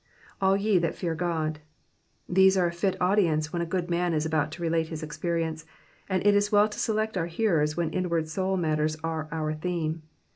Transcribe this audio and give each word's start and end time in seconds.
An 0.41 0.59
ye 0.59 0.79
that 0.79 0.95
fear 0.95 1.13
God.^^ 1.13 1.57
These 2.27 2.57
are 2.57 2.65
a 2.65 2.71
fit 2.71 2.99
audience 2.99 3.53
when 3.53 3.61
a 3.61 3.67
good 3.67 3.87
man 3.91 4.15
is 4.15 4.25
about 4.25 4.51
to 4.53 4.61
relate 4.63 4.87
his 4.87 5.03
experience; 5.03 5.63
and 6.09 6.25
it 6.25 6.33
is 6.33 6.51
well 6.51 6.67
to 6.69 6.79
select 6.79 7.17
our 7.17 7.27
hearers 7.27 7.77
when 7.77 7.91
inward 7.91 8.27
soul 8.27 8.57
matters 8.57 8.97
are 9.03 9.27
our 9.31 9.53
theme. 9.53 10.01